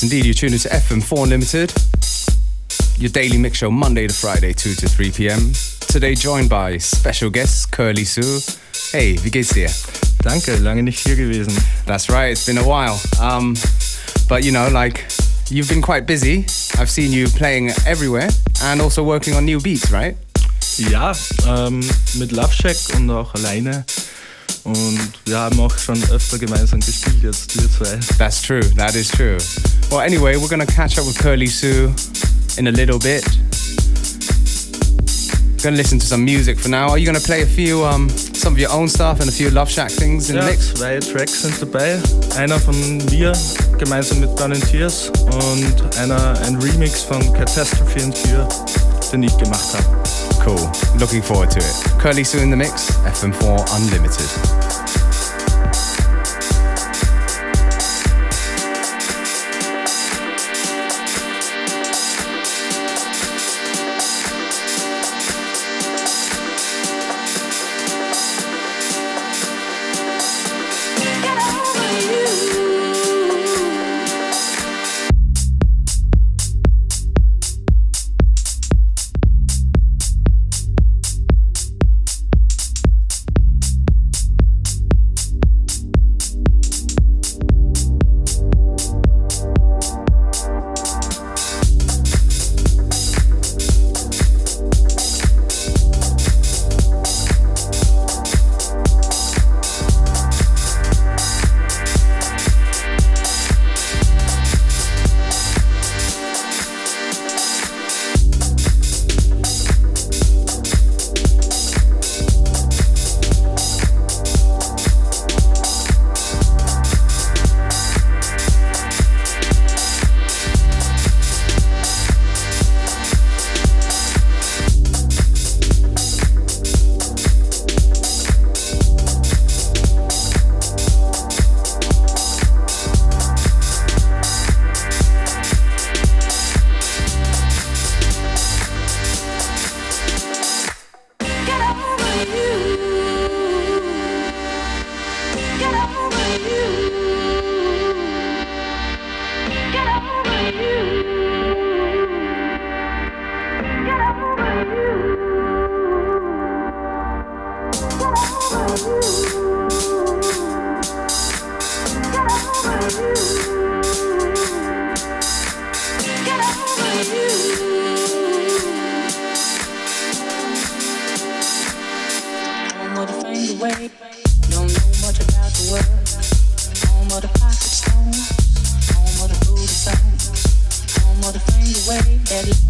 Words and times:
Yes, 0.00 0.10
indeed, 0.10 0.24
you're 0.24 0.32
tuned 0.32 0.58
to 0.58 0.68
FM4 0.70 1.24
Unlimited, 1.24 1.74
your 2.98 3.10
daily 3.10 3.36
mix 3.36 3.58
show 3.58 3.70
Monday 3.70 4.06
to 4.06 4.14
Friday, 4.14 4.54
2 4.54 4.74
to 4.76 4.88
3 4.88 5.10
p.m. 5.10 5.52
Today 5.88 6.14
joined 6.14 6.48
by 6.48 6.78
special 6.78 7.28
guest 7.28 7.70
Curly 7.70 8.04
Sue. 8.04 8.40
Hey, 8.92 9.18
wie 9.22 9.28
geht's 9.28 9.52
dir? 9.52 9.68
Danke, 10.22 10.56
lange 10.62 10.82
nicht 10.82 11.00
hier 11.00 11.16
gewesen. 11.16 11.52
That's 11.84 12.08
right, 12.08 12.32
it's 12.32 12.46
been 12.46 12.56
a 12.56 12.64
while. 12.64 12.98
Um, 13.20 13.56
but 14.26 14.42
you 14.42 14.52
know, 14.52 14.70
like, 14.70 15.04
you've 15.50 15.68
been 15.68 15.82
quite 15.82 16.06
busy. 16.06 16.46
I've 16.78 16.88
seen 16.88 17.12
you 17.12 17.28
playing 17.28 17.68
everywhere 17.84 18.30
and 18.62 18.80
also 18.80 19.04
working 19.04 19.34
on 19.34 19.44
new 19.44 19.60
beats, 19.60 19.92
right? 19.92 20.16
Ja, 20.78 21.12
ähm, 21.46 21.80
mit 22.14 22.32
Love 22.32 22.54
Shack 22.54 22.76
und 22.96 23.10
auch 23.10 23.34
alleine. 23.34 23.84
Und 24.70 25.00
wir 25.24 25.36
haben 25.36 25.58
auch 25.58 25.76
schon 25.76 26.00
öfter 26.10 26.38
gemeinsam 26.38 26.78
gespielt, 26.78 27.22
jetzt 27.22 27.60
wir 27.60 27.68
zwei. 27.68 27.98
That's 28.18 28.40
true, 28.40 28.62
that 28.76 28.94
is 28.94 29.08
true. 29.08 29.36
Well, 29.90 30.00
anyway, 30.00 30.36
we're 30.36 30.48
gonna 30.48 30.64
catch 30.64 30.96
up 30.96 31.06
with 31.06 31.18
Curly 31.18 31.48
Sue 31.48 31.92
in 32.56 32.68
a 32.68 32.70
little 32.70 32.98
bit. 32.98 33.24
Gonna 35.60 35.76
listen 35.76 35.98
to 35.98 36.06
some 36.06 36.24
music 36.24 36.60
for 36.60 36.68
now. 36.68 36.88
Are 36.88 36.98
you 36.98 37.04
gonna 37.04 37.18
play 37.18 37.42
a 37.42 37.46
few, 37.46 37.84
um, 37.84 38.08
some 38.08 38.52
of 38.52 38.60
your 38.60 38.70
own 38.70 38.88
stuff 38.88 39.18
and 39.18 39.28
a 39.28 39.32
few 39.32 39.50
Love 39.50 39.68
Shack 39.68 39.90
things 39.90 40.30
in 40.30 40.36
ja, 40.36 40.42
the 40.42 40.50
mix? 40.52 40.72
zwei 40.74 41.00
Tracks 41.00 41.42
sind 41.42 41.60
dabei. 41.60 41.98
Einer 42.36 42.60
von 42.60 42.98
mir 43.10 43.32
gemeinsam 43.76 44.20
mit 44.20 44.30
Tears 44.70 45.10
und 45.32 45.98
einer 45.98 46.38
ein 46.42 46.56
Remix 46.62 47.02
von 47.02 47.20
Catastrophe 47.32 48.04
and 48.04 48.16
Fear, 48.16 48.48
den 49.12 49.24
ich 49.24 49.36
gemacht 49.36 49.74
habe. 49.74 49.99
Cool. 50.40 50.70
Looking 50.98 51.22
forward 51.22 51.50
to 51.50 51.58
it. 51.58 52.00
Curly 52.00 52.24
Sue 52.24 52.38
in 52.38 52.50
the 52.50 52.56
mix, 52.56 52.90
FM4 53.04 53.66
Unlimited. 53.76 54.69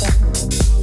Thank 0.00 0.74
you. 0.74 0.79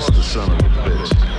FM4 0.00 0.48
Unlimited. 0.86 1.31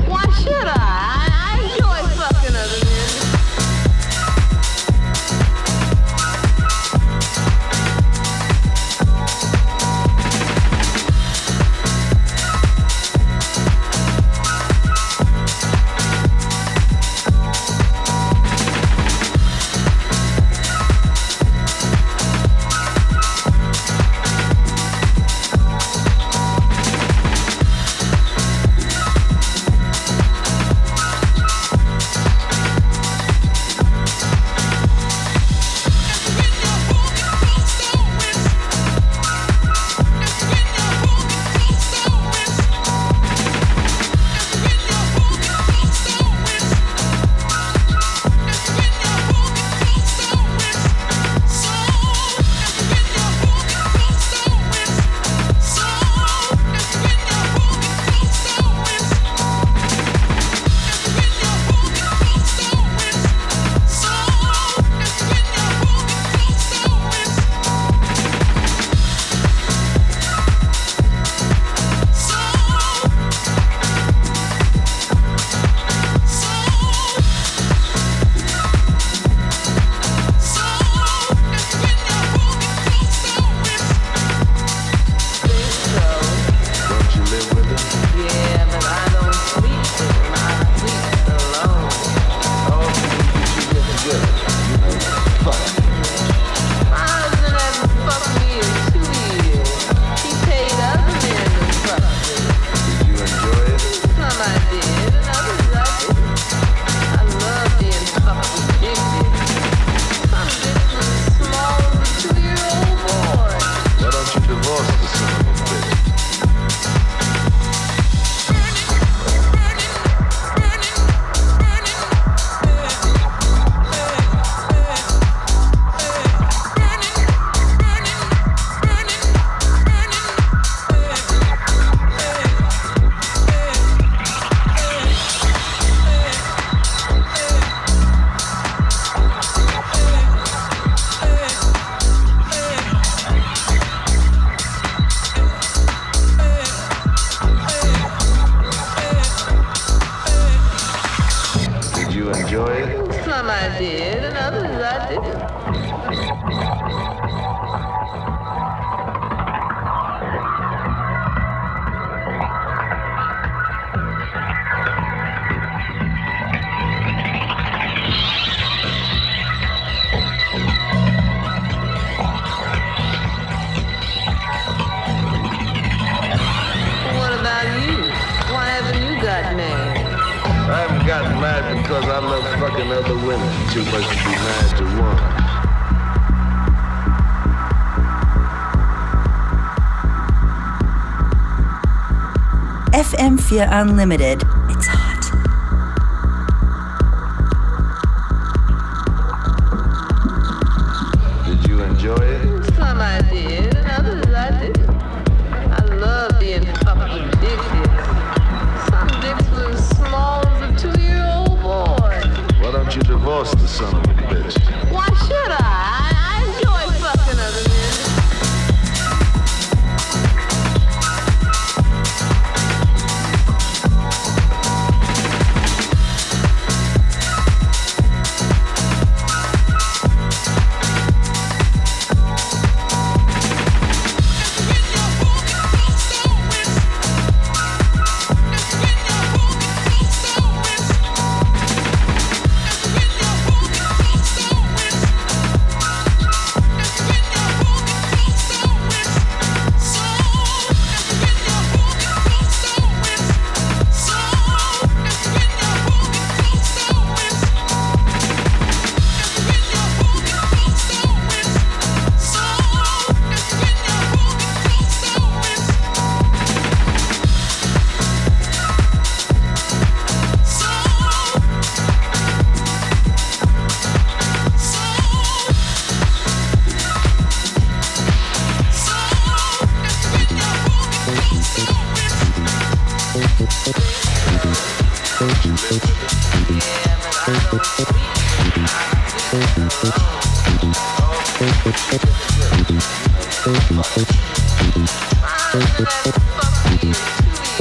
Hot. 193.60 194.53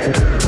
Yes, 0.00 0.40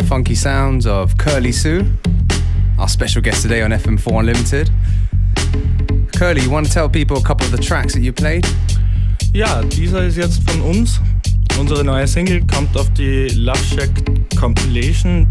the 0.00 0.06
funky 0.06 0.34
sounds 0.34 0.86
of 0.86 1.16
Curly 1.18 1.52
Sue, 1.52 1.84
our 2.78 2.88
special 2.88 3.20
guest 3.20 3.42
today 3.42 3.60
on 3.60 3.70
FM4 3.70 4.20
Unlimited. 4.20 4.70
Curly, 6.16 6.40
you 6.40 6.50
want 6.50 6.66
to 6.66 6.72
tell 6.72 6.88
people 6.88 7.18
a 7.18 7.22
couple 7.22 7.44
of 7.44 7.52
the 7.52 7.58
tracks 7.58 7.92
that 7.92 8.00
you 8.00 8.12
played? 8.12 8.46
Ja, 9.34 9.62
dieser 9.62 10.04
ist 10.04 10.16
jetzt 10.16 10.42
von 10.48 10.62
uns. 10.62 11.00
Unsere 11.58 11.84
neue 11.84 12.06
Single 12.06 12.40
kommt 12.46 12.76
auf 12.78 12.88
die 12.94 13.28
Love 13.34 13.58
Shack 13.58 13.90
Compilation. 14.38 15.26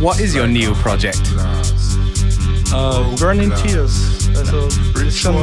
What 0.00 0.20
is 0.20 0.34
your 0.34 0.46
new 0.46 0.74
project? 0.76 1.20
Äh, 2.72 3.16
Burning 3.18 3.52
Tears. 3.56 3.92
Also 4.36 4.68
ist 5.06 5.18
schon, 5.18 5.36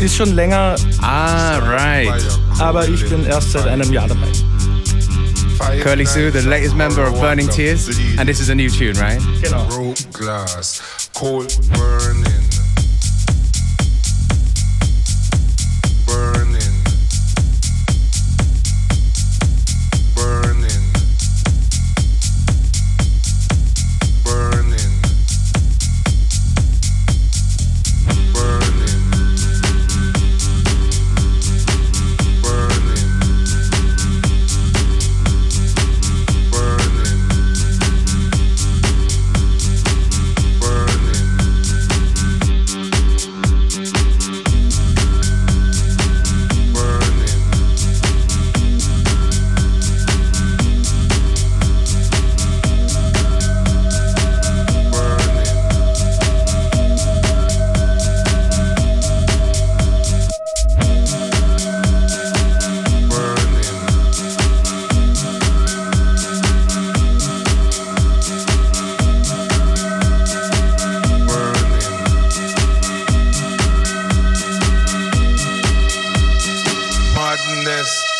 ist 0.00 0.16
schon 0.16 0.34
länger, 0.34 0.76
Ah, 1.02 1.58
right. 1.58 2.10
aber 2.58 2.88
ich 2.88 3.06
bin 3.08 3.26
erst 3.26 3.52
seit 3.52 3.66
einem 3.66 3.92
Jahr 3.92 4.08
dabei. 4.08 4.28
Curly 5.82 6.06
Sue, 6.06 6.30
the 6.30 6.40
latest 6.48 6.74
member 6.76 7.06
of 7.06 7.20
Burning 7.20 7.48
Tears, 7.48 7.88
and 8.16 8.26
this 8.28 8.40
is 8.40 8.48
a 8.48 8.54
new 8.54 8.70
tune, 8.70 8.96
right? 8.98 9.20
Genau. 9.42 9.66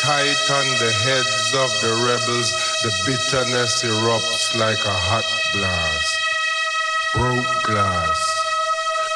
Madness 0.09 0.47
tight 0.47 0.55
on 0.55 0.65
the 0.79 0.91
heads 0.91 1.53
of 1.53 1.69
the 1.81 1.93
rebels. 2.07 2.49
The 2.83 2.91
bitterness 3.05 3.83
erupts 3.83 4.57
like 4.57 4.83
a 4.85 4.97
hot 5.07 5.25
blast. 5.53 6.19
Broke 7.15 7.63
glass. 7.63 8.19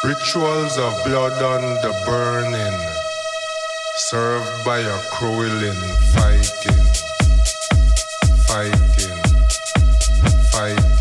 Rituals 0.03 0.77
of 0.77 0.93
blood 1.03 1.41
on 1.41 1.61
the 1.81 1.93
burning. 2.05 2.79
Served 3.95 4.65
by 4.65 4.79
a 4.79 4.99
crowing. 5.09 5.73
Fighting. 6.13 6.83
Fighting. 8.47 9.17
Fighting. 10.51 10.92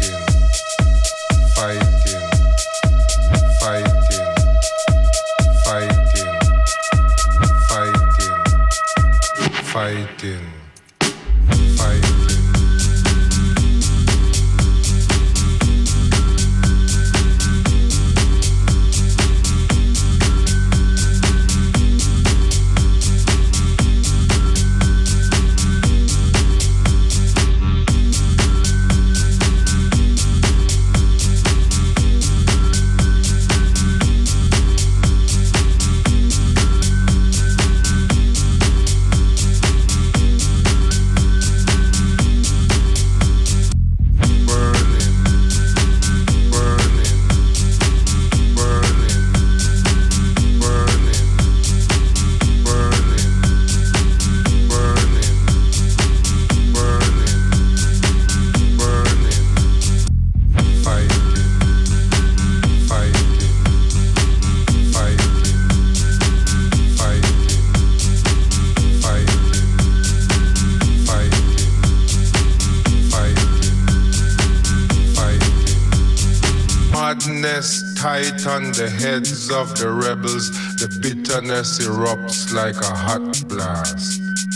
Madness 77.29 77.95
tight 77.95 78.47
on 78.47 78.73
the 78.73 78.89
heads 78.89 79.51
of 79.51 79.79
the 79.79 79.89
rebels. 79.91 80.51
The 80.77 80.89
bitterness 81.01 81.79
erupts 81.79 82.53
like 82.53 82.77
a 82.77 82.95
hot 82.95 83.49
blast. 83.49 84.52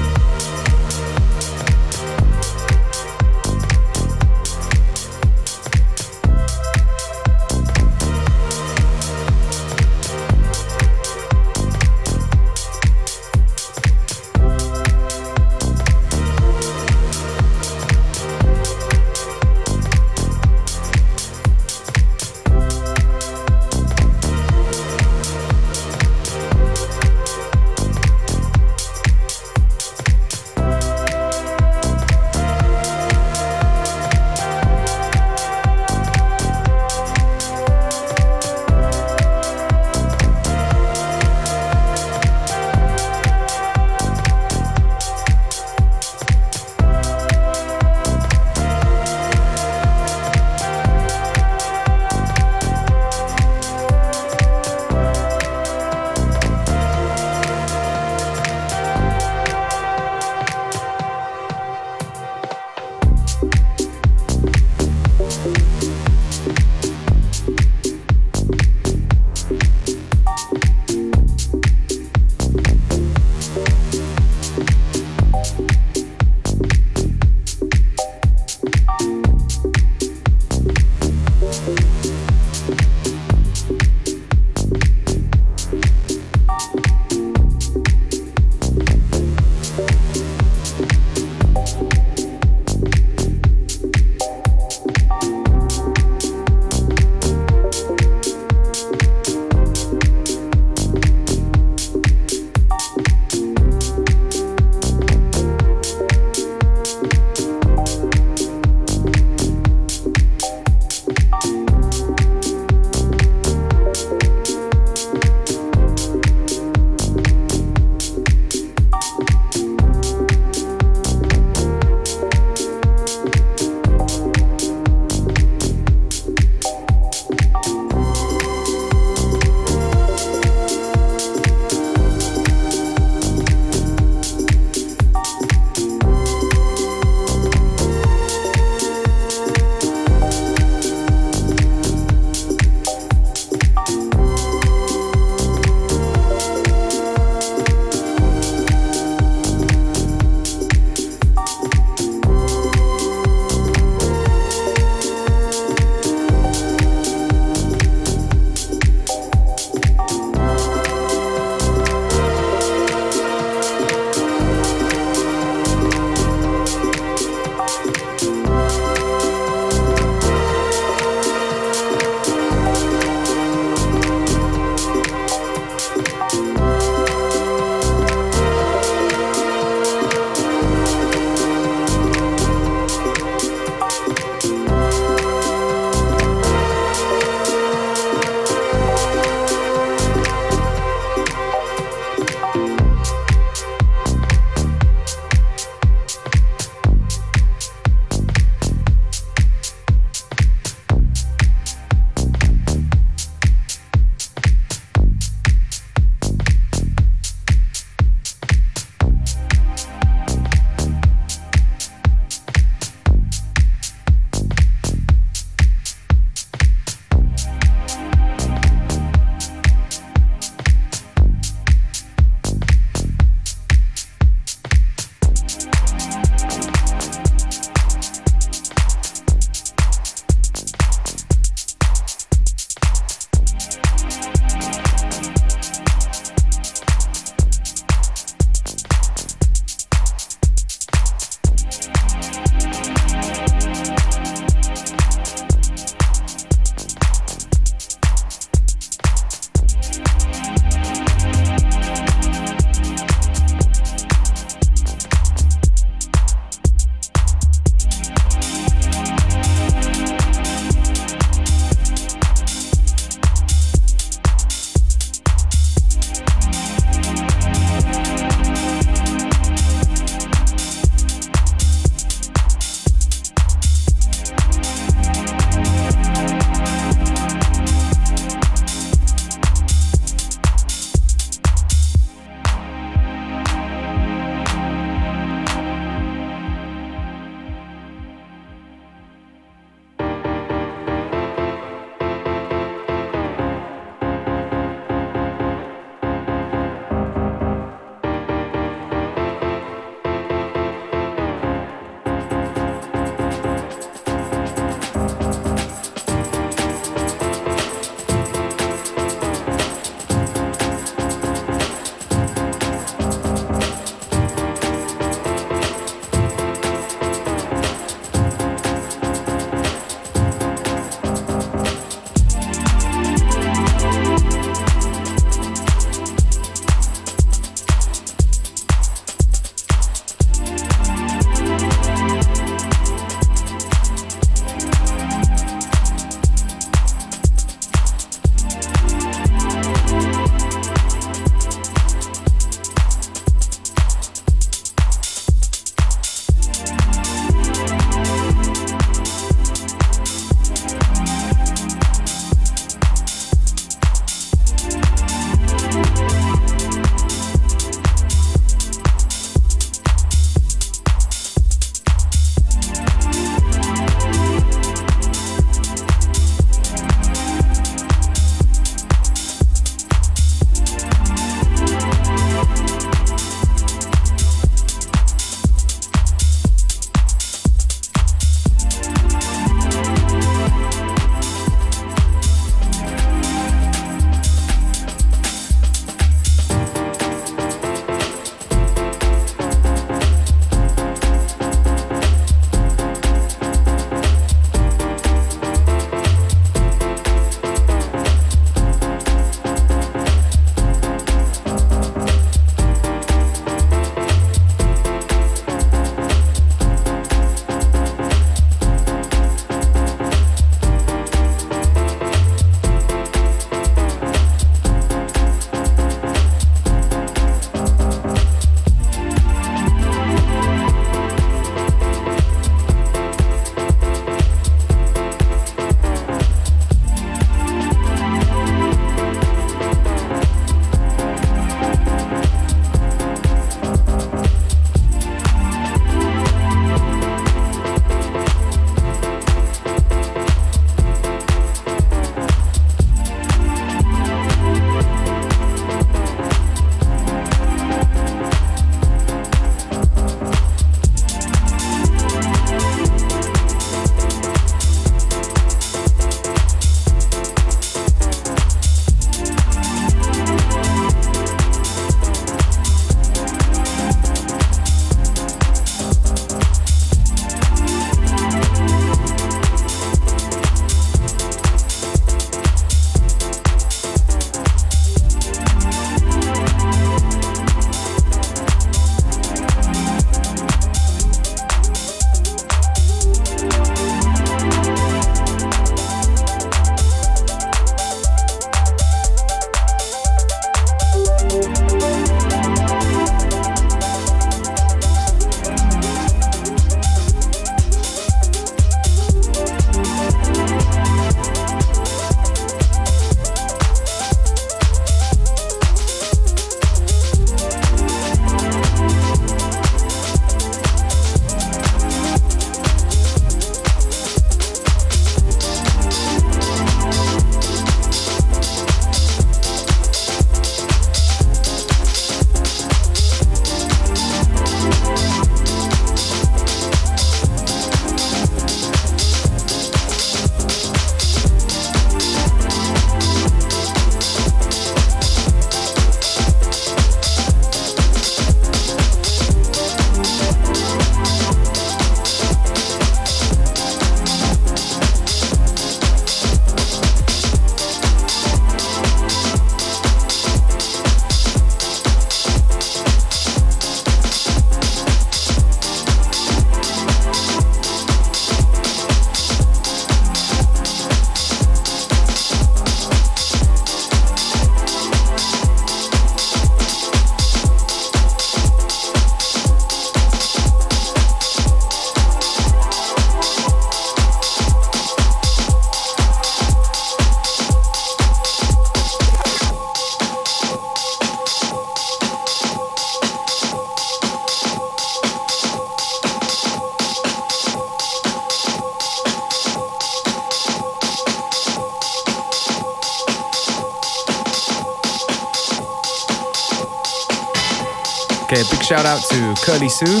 Shout 598.74 598.86
out 598.86 599.00
to 599.08 599.34
Curly 599.46 599.68
Sue 599.68 600.00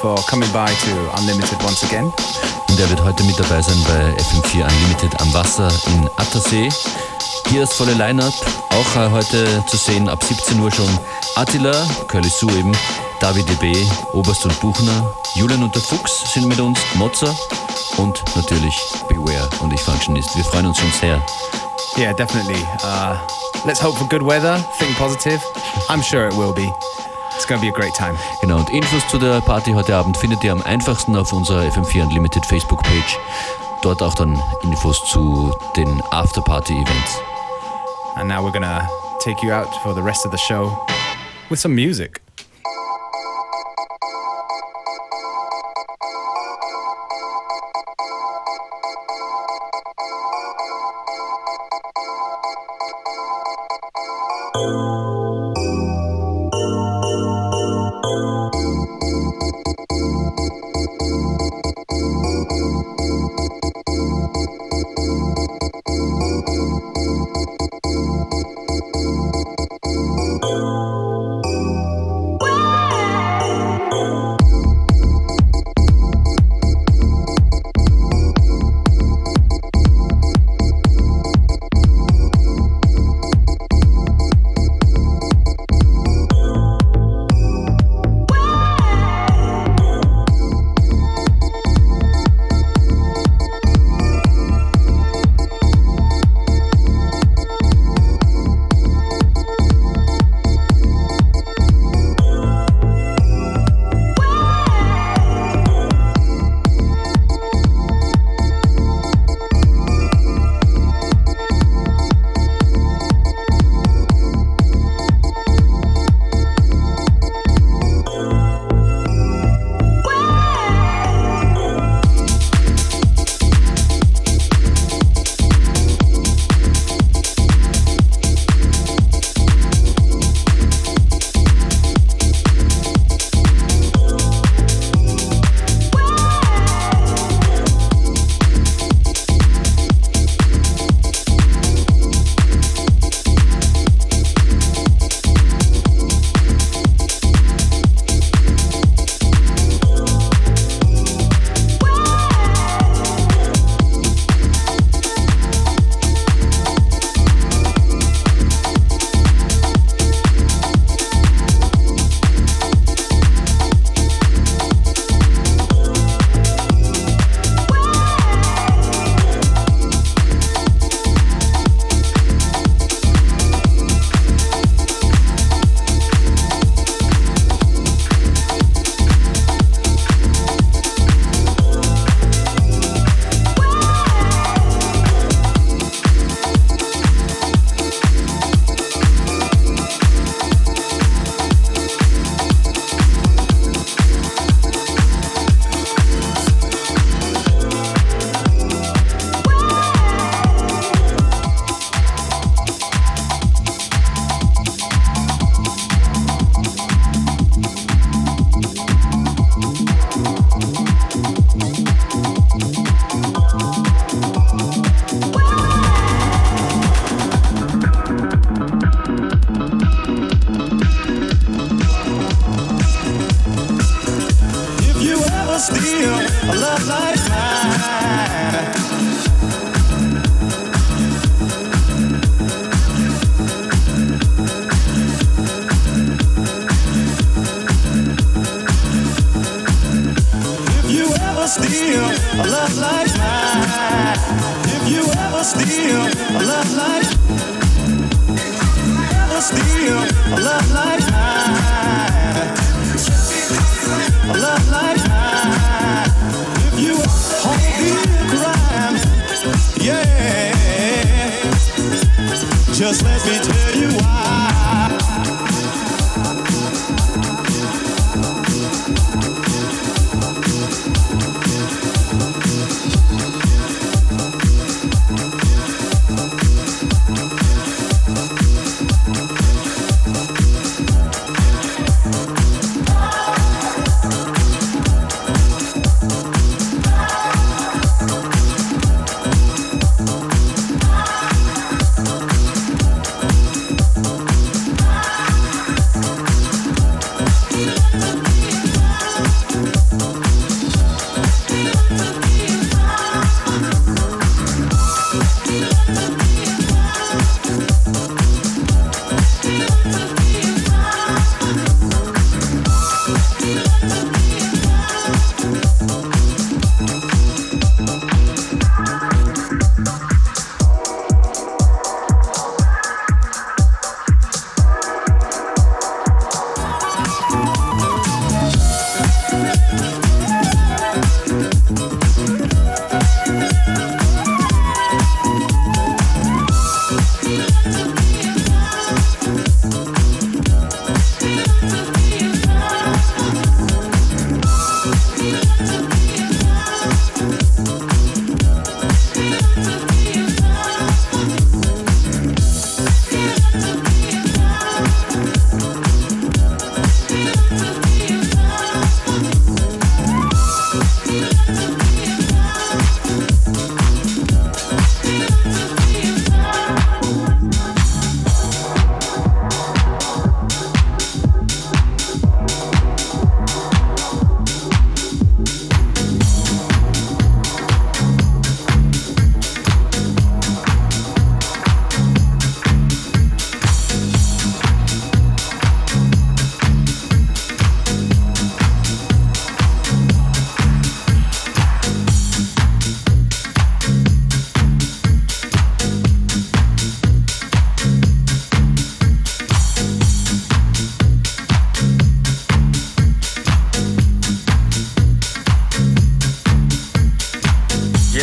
for 0.00 0.16
coming 0.28 0.50
by 0.52 0.66
to 0.66 0.92
Unlimited 1.16 1.58
once 1.62 1.82
again. 1.84 2.12
Und 2.68 2.78
er 2.78 2.90
wird 2.90 3.02
heute 3.02 3.24
mit 3.24 3.38
dabei 3.38 3.62
sein 3.62 3.82
bei 3.84 4.14
FM4 4.22 4.62
Unlimited 4.62 5.18
am 5.22 5.32
Wasser 5.32 5.72
in 5.86 6.10
Attersee. 6.16 6.68
Hier 7.48 7.62
das 7.62 7.72
volle 7.72 7.94
Line-Up, 7.94 8.34
auch 8.70 8.96
äh, 8.96 9.10
heute 9.10 9.64
zu 9.66 9.78
sehen 9.78 10.08
ab 10.10 10.22
17 10.22 10.60
Uhr 10.60 10.70
schon 10.70 10.88
Attila, 11.36 11.72
Curly 12.08 12.28
Sue 12.28 12.52
eben, 12.58 12.72
David 13.20 13.48
DB, 13.48 13.86
Oberst 14.12 14.44
und 14.44 14.60
Buchner, 14.60 15.14
Julian 15.34 15.62
und 15.62 15.74
der 15.74 15.82
Fuchs 15.82 16.30
sind 16.30 16.46
mit 16.46 16.60
uns, 16.60 16.78
Mozza 16.96 17.34
und 17.96 18.22
natürlich 18.36 18.78
Beware 19.08 19.48
und 19.60 19.72
ich 19.72 19.80
Functionist. 19.80 20.36
Wir 20.36 20.44
freuen 20.44 20.66
uns 20.66 20.78
schon 20.78 20.92
sehr. 20.92 21.22
Yeah, 21.96 22.12
definitely. 22.12 22.62
Uh, 22.82 23.16
let's 23.64 23.82
hope 23.82 23.96
for 23.96 24.06
good 24.06 24.22
weather. 24.22 24.58
Think 24.78 24.94
positive. 24.98 25.40
I'm 25.88 26.02
sure 26.02 26.26
it 26.26 26.34
will 26.34 26.52
be. 26.52 26.70
It's 27.36 27.46
to 27.60 27.60
be 27.60 27.68
a 27.68 27.72
great 27.72 27.94
time. 27.94 28.16
Genau, 28.40 28.58
und 28.58 28.70
Infos 28.70 29.06
zu 29.08 29.18
der 29.18 29.40
Party 29.40 29.72
heute 29.72 29.96
Abend 29.96 30.16
findet 30.16 30.42
ihr 30.44 30.52
am 30.52 30.62
einfachsten 30.62 31.16
auf 31.16 31.32
unserer 31.32 31.62
FM4 31.62 32.02
Unlimited 32.02 32.46
Facebook-Page. 32.46 33.18
Dort 33.82 34.02
auch 34.02 34.14
dann 34.14 34.40
Infos 34.62 35.04
zu 35.04 35.54
den 35.76 36.02
After-Party-Events. 36.10 37.20
And 38.16 38.28
now 38.28 38.40
we're 38.40 38.52
to 38.52 38.88
take 39.18 39.44
you 39.44 39.52
out 39.52 39.68
for 39.82 39.94
the 39.94 40.00
rest 40.00 40.24
of 40.24 40.32
the 40.32 40.38
show 40.38 40.76
with 41.50 41.60
some 41.60 41.74
music. 41.74 42.23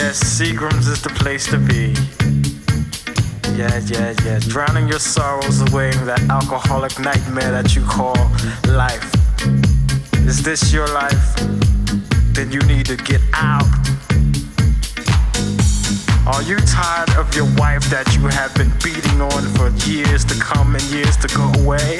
Yes, 0.02 0.24
Seagram's 0.24 0.88
is 0.88 1.00
the 1.04 1.10
place 1.10 1.46
to 1.52 1.60
be. 1.60 1.94
Yeah, 3.56 3.80
yeah, 3.86 4.16
yeah. 4.26 4.40
Drowning 4.40 4.88
your 4.88 4.98
sorrows 4.98 5.62
away 5.62 5.90
in 5.90 6.06
that 6.08 6.20
alcoholic 6.28 6.98
nightmare 7.00 7.52
that 7.52 7.76
you 7.76 7.84
call 7.84 8.18
life. 8.68 9.06
Is 10.26 10.42
this 10.42 10.74
your 10.74 10.88
life? 10.88 11.36
Then 12.34 12.52
you 12.52 12.60
need 12.62 12.88
to 12.88 12.98
get 12.98 13.22
out. 13.34 13.70
Are 16.26 16.42
you 16.42 16.58
tired 16.66 17.12
of 17.12 17.36
your 17.36 17.50
wife 17.58 17.88
that 17.92 18.12
you 18.18 18.26
have 18.26 18.56
been 18.56 18.74
beating 18.84 19.22
on 19.22 19.44
for 19.54 19.70
years 19.88 20.26
to 20.26 20.36
come 20.40 20.74
and 20.74 20.84
years 20.86 21.16
to 21.18 21.28
go 21.28 21.46
away? 21.62 22.00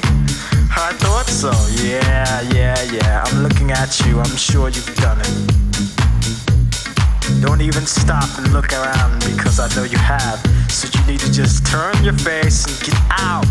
I 0.74 0.92
thought 0.98 1.28
so. 1.28 1.54
Yeah, 1.84 2.42
yeah, 2.50 2.82
yeah. 2.82 3.24
I'm 3.28 3.44
looking 3.44 3.70
at 3.72 4.00
you. 4.08 4.20
I'm 4.20 4.38
sure 4.38 4.70
you've 4.70 4.96
done 4.96 5.22
it. 5.22 5.61
Don't 7.42 7.62
even 7.62 7.88
stop 7.88 8.30
and 8.38 8.54
look 8.54 8.72
around 8.72 9.20
because 9.26 9.60
I 9.60 9.68
know 9.76 9.84
you 9.84 9.98
have. 9.98 10.38
So 10.70 10.88
you 10.94 11.12
need 11.12 11.20
to 11.22 11.32
just 11.32 11.66
turn 11.66 12.04
your 12.04 12.14
face 12.14 12.68
and 12.68 12.78
get 12.86 12.96
out. 13.10 13.46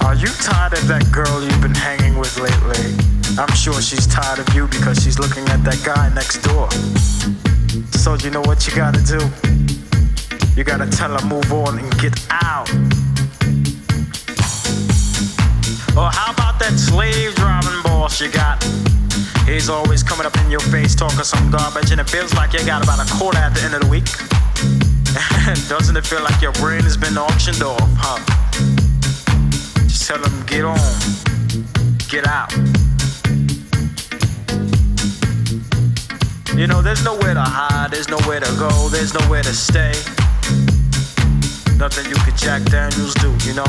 Are 0.00 0.14
you 0.14 0.28
tired 0.40 0.72
of 0.72 0.88
that 0.88 1.06
girl 1.12 1.42
you've 1.42 1.60
been 1.60 1.74
hanging 1.74 2.18
with 2.18 2.34
lately? 2.38 2.96
I'm 3.38 3.54
sure 3.54 3.78
she's 3.82 4.06
tired 4.06 4.38
of 4.38 4.54
you 4.54 4.68
because 4.68 5.02
she's 5.02 5.18
looking 5.18 5.46
at 5.48 5.62
that 5.64 5.82
guy 5.84 6.08
next 6.14 6.38
door. 6.38 6.70
So 7.98 8.14
you 8.14 8.30
know 8.30 8.42
what 8.48 8.66
you 8.66 8.74
gotta 8.74 9.02
do? 9.02 9.20
You 10.56 10.64
gotta 10.64 10.86
tell 10.86 11.10
her 11.10 11.26
move 11.26 11.52
on 11.52 11.78
and 11.78 11.90
get 11.98 12.18
out. 12.30 12.70
Or 15.94 16.08
how 16.08 16.32
about 16.32 16.58
that 16.58 16.74
slave 16.78 17.34
driving 17.34 17.82
boss 17.82 18.18
you 18.18 18.30
got? 18.30 18.64
He's 19.46 19.68
always 19.68 20.02
coming 20.02 20.24
up 20.24 20.36
in 20.38 20.50
your 20.50 20.60
face 20.60 20.94
talking 20.94 21.22
some 21.22 21.50
garbage 21.50 21.90
and 21.90 22.00
it 22.00 22.08
feels 22.08 22.34
like 22.34 22.54
you 22.54 22.64
got 22.64 22.82
about 22.82 22.98
a 22.98 23.14
quarter 23.14 23.38
at 23.38 23.54
the 23.54 23.62
end 23.62 23.74
of 23.74 23.82
the 23.82 23.88
week. 23.88 24.06
Doesn't 25.68 25.96
it 25.96 26.06
feel 26.06 26.22
like 26.22 26.40
your 26.40 26.52
brain 26.52 26.82
has 26.82 26.96
been 26.96 27.18
auctioned 27.18 27.62
off, 27.62 27.78
huh? 27.96 28.18
Just 29.86 30.08
tell 30.08 30.18
him 30.18 30.46
get 30.46 30.64
on, 30.64 30.78
get 32.08 32.26
out. 32.26 32.52
You 36.56 36.66
know, 36.66 36.80
there's 36.80 37.04
nowhere 37.04 37.34
to 37.34 37.42
hide, 37.42 37.90
there's 37.90 38.08
nowhere 38.08 38.40
to 38.40 38.56
go, 38.58 38.88
there's 38.88 39.12
nowhere 39.12 39.42
to 39.42 39.52
stay. 39.52 39.92
Nothing 41.76 42.08
you 42.08 42.16
could 42.24 42.36
Jack 42.36 42.62
Daniels 42.64 43.14
do, 43.14 43.30
you 43.46 43.54
know? 43.54 43.66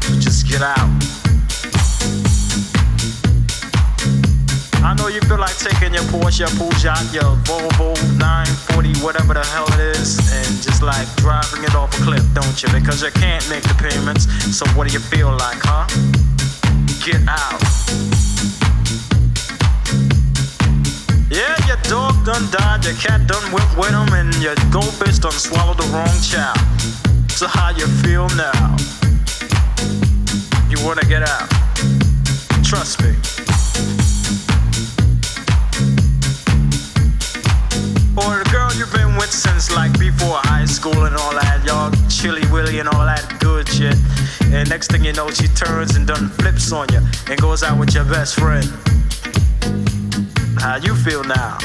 So 0.00 0.14
just 0.18 0.48
get 0.48 0.62
out. 0.62 1.15
You 5.16 5.22
feel 5.28 5.38
like 5.38 5.56
taking 5.56 5.94
your 5.94 6.02
Porsche, 6.12 6.40
your 6.40 6.48
Peugeot, 6.60 7.14
your 7.14 7.32
Volvo 7.48 7.96
940, 8.18 9.00
whatever 9.00 9.32
the 9.32 9.44
hell 9.46 9.64
it 9.72 9.96
is, 9.96 10.20
and 10.28 10.60
just 10.60 10.82
like 10.82 11.08
driving 11.16 11.64
it 11.64 11.74
off 11.74 11.88
a 11.98 12.02
cliff, 12.04 12.24
don't 12.34 12.62
you? 12.62 12.68
Because 12.68 13.02
you 13.02 13.10
can't 13.12 13.40
make 13.48 13.62
the 13.62 13.72
payments. 13.80 14.28
So 14.52 14.68
what 14.76 14.86
do 14.86 14.92
you 14.92 15.00
feel 15.00 15.32
like, 15.32 15.56
huh? 15.64 15.88
Get 17.00 17.24
out. 17.24 17.64
Yeah, 21.32 21.56
your 21.64 21.80
dog 21.88 22.20
done 22.26 22.44
died, 22.52 22.84
your 22.84 22.94
cat 23.00 23.26
done 23.26 23.52
went 23.52 23.72
with 23.72 23.96
him, 23.96 24.12
and 24.12 24.34
your 24.36 24.56
goldfish 24.70 25.18
done 25.18 25.32
swallowed 25.32 25.78
the 25.78 25.88
wrong 25.96 26.16
child. 26.20 26.60
So 27.30 27.46
how 27.48 27.70
you 27.70 27.86
feel 28.04 28.28
now? 28.36 28.76
You 30.68 30.76
wanna 30.84 31.08
get 31.08 31.22
out? 31.22 31.48
Trust 32.62 33.00
me. 33.00 33.16
You've 38.86 38.92
been 38.92 39.16
with 39.16 39.30
since 39.30 39.74
like 39.74 39.92
before 39.98 40.38
high 40.44 40.64
school 40.64 41.04
and 41.04 41.16
all 41.16 41.32
that, 41.32 41.62
y'all 41.64 41.90
chilly 42.08 42.46
willy 42.50 42.78
and 42.78 42.88
all 42.88 43.04
that 43.06 43.24
good 43.40 43.68
shit. 43.68 43.96
And 44.52 44.68
next 44.68 44.90
thing 44.90 45.04
you 45.04 45.12
know, 45.12 45.30
she 45.30 45.48
turns 45.48 45.96
and 45.96 46.06
done 46.06 46.28
flips 46.28 46.72
on 46.72 46.88
you 46.92 47.00
and 47.28 47.40
goes 47.40 47.62
out 47.62 47.78
with 47.78 47.94
your 47.94 48.04
best 48.04 48.38
friend. 48.38 48.66
How 50.58 50.76
you 50.76 50.94
feel 50.94 51.24
now? 51.24 51.58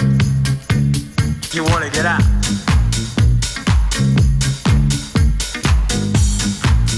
You 1.51 1.63
wanna 1.65 1.89
get 1.89 2.05
out? 2.05 2.23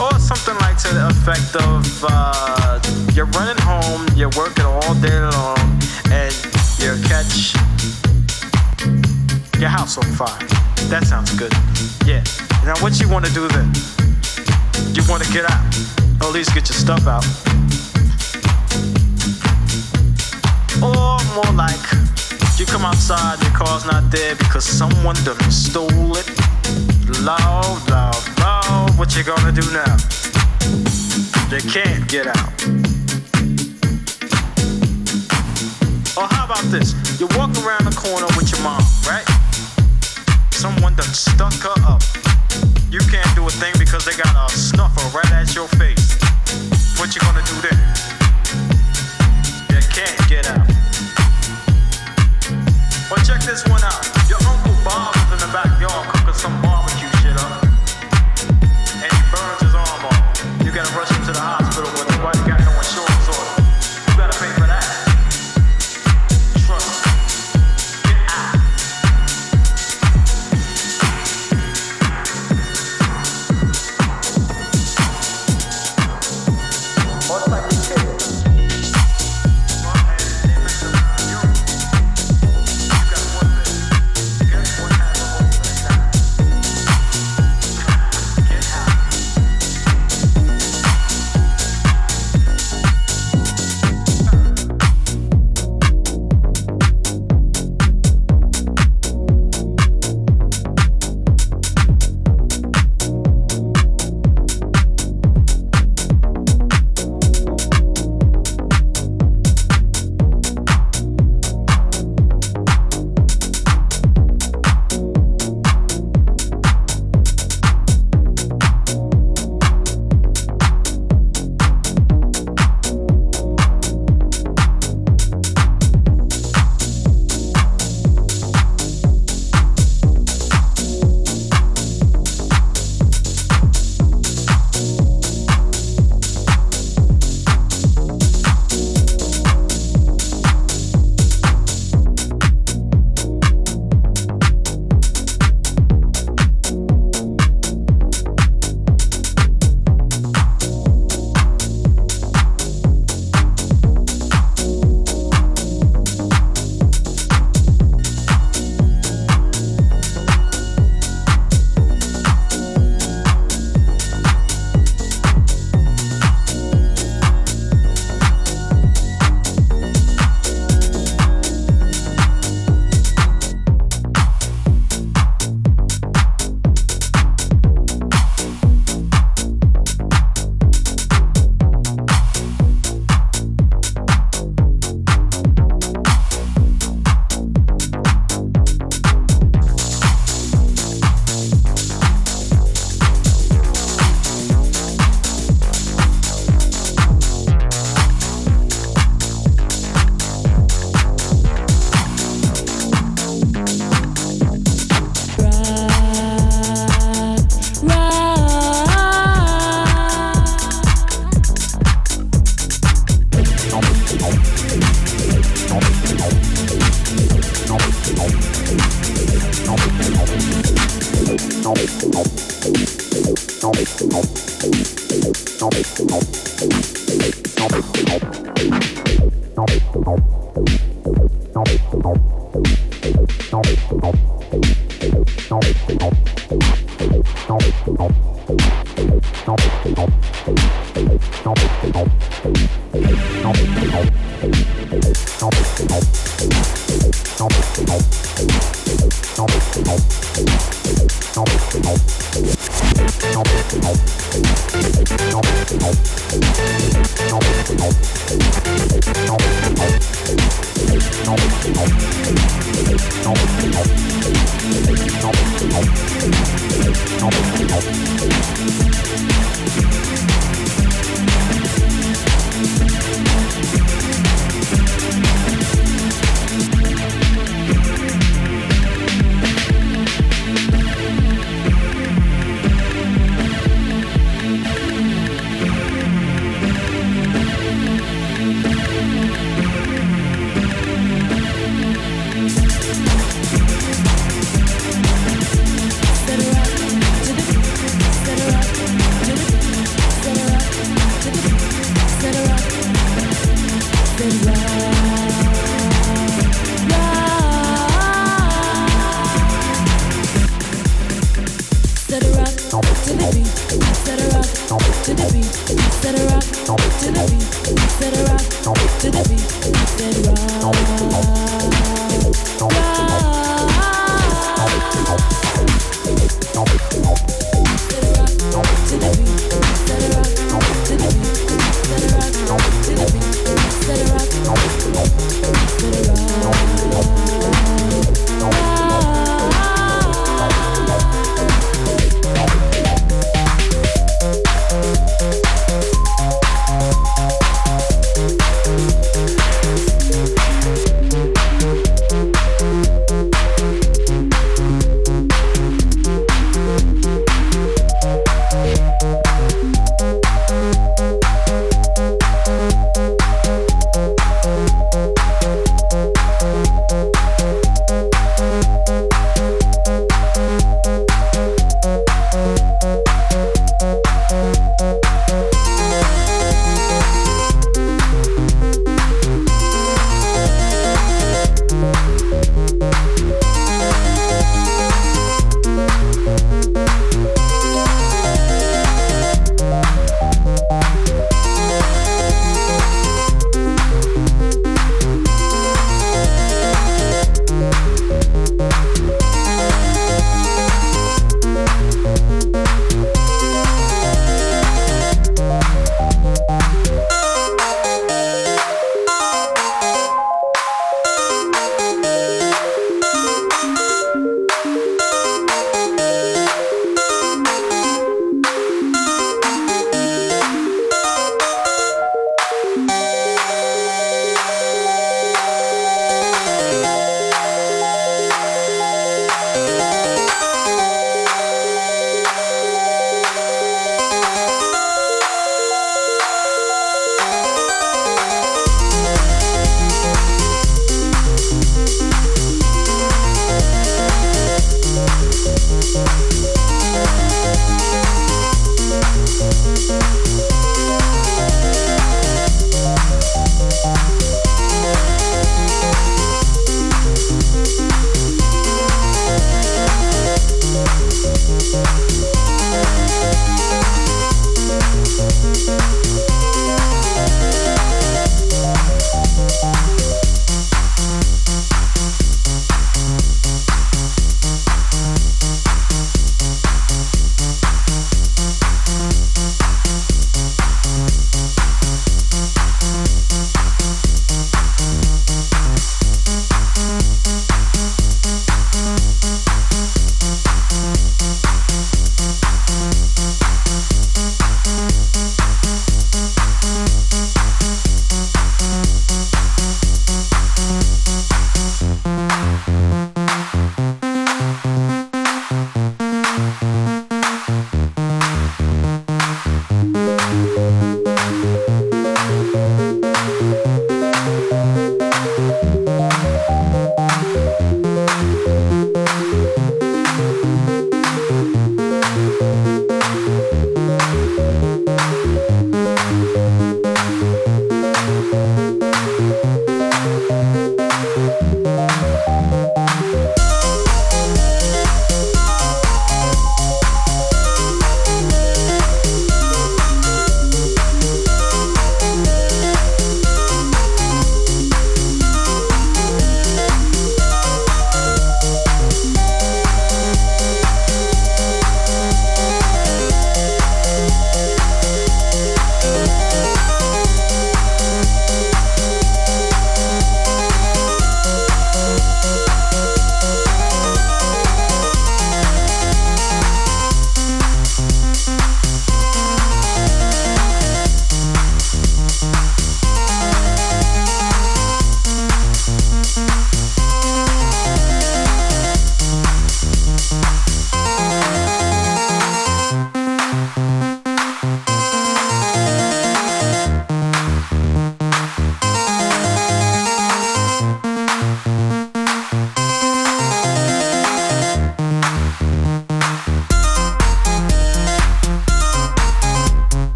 Or 0.00 0.18
something 0.18 0.56
like 0.62 0.78
to 0.78 0.94
the 0.94 1.08
effect 1.10 1.56
of 1.56 2.04
uh, 2.08 2.80
you're 3.14 3.26
running 3.26 3.60
home, 3.62 4.06
you're 4.16 4.30
working 4.36 4.64
all 4.64 4.94
day 4.94 5.20
long, 5.20 5.58
and 6.10 6.34
you 6.78 6.94
catch 7.08 7.97
your 9.60 9.70
house 9.70 9.98
on 9.98 10.04
fire. 10.04 10.38
That 10.88 11.06
sounds 11.06 11.34
good. 11.34 11.52
Yeah. 12.06 12.22
Now, 12.64 12.78
what 12.80 13.00
you 13.00 13.08
want 13.08 13.26
to 13.26 13.32
do 13.32 13.48
then? 13.48 13.72
You 14.94 15.02
want 15.08 15.24
to 15.24 15.32
get 15.32 15.50
out, 15.50 15.64
or 16.20 16.28
at 16.28 16.34
least 16.34 16.54
get 16.54 16.68
your 16.68 16.78
stuff 16.78 17.06
out. 17.06 17.26
Or 20.82 21.18
more 21.34 21.52
like, 21.54 21.80
you 22.58 22.66
come 22.66 22.84
outside, 22.84 23.42
your 23.42 23.52
car's 23.52 23.84
not 23.84 24.10
there 24.10 24.36
because 24.36 24.64
someone 24.64 25.16
done 25.24 25.50
stole 25.50 26.16
it. 26.16 26.28
Loud, 27.20 27.82
loud, 27.90 28.38
loud. 28.38 28.98
What 28.98 29.16
you 29.16 29.24
gonna 29.24 29.52
do 29.52 29.66
now? 29.72 29.96
They 31.50 31.60
can't 31.60 32.06
get 32.08 32.26
out. 32.28 32.52
Or 36.16 36.26
how 36.30 36.44
about 36.44 36.64
this? 36.70 36.94
You 37.18 37.26
walk 37.38 37.50
around 37.64 37.86
the 37.86 37.96
corner 37.96 38.26
with 38.36 38.50
your 38.50 38.62
mom, 38.62 38.82
right? 39.06 39.37
Someone 40.58 40.96
done 40.96 41.14
stuck 41.14 41.54
her 41.62 41.86
up. 41.86 42.02
You 42.90 42.98
can't 42.98 43.32
do 43.36 43.46
a 43.46 43.50
thing 43.50 43.72
because 43.78 44.04
they 44.04 44.10
got 44.20 44.34
a 44.34 44.52
snuffer 44.52 45.06
right 45.16 45.30
at 45.30 45.54
your 45.54 45.68
face. 45.68 46.18
What 46.98 47.14
you 47.14 47.20
gonna 47.20 47.44
do 47.46 47.54
then? 47.62 47.78
You 49.70 49.78
can't 49.94 50.18
get 50.28 50.50
out. 50.50 50.66
Well, 53.08 53.24
check 53.24 53.40
this 53.46 53.64
one 53.68 53.84
out. 53.84 54.02
Your 54.28 54.42
Uncle 54.50 54.74
Bob 54.82 55.17